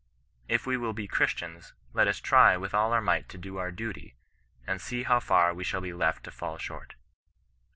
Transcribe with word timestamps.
If 0.47 0.65
we 0.65 0.77
will 0.77 0.93
be 0.93 1.05
Christians, 1.07 1.73
let 1.93 2.07
us 2.07 2.19
try 2.19 2.57
with 2.57 2.73
all 2.73 2.91
our 2.91 3.01
might 3.03 3.29
to 3.29 3.37
do 3.37 3.57
our 3.57 3.71
dtUy, 3.71 4.15
and 4.65 4.81
see 4.81 5.03
how 5.03 5.19
far 5.19 5.53
we 5.53 5.63
shall 5.63 5.81
be 5.81 5.93
left 5.93 6.23
to 6.23 6.31
faJl 6.31 6.57
short. 6.59 6.95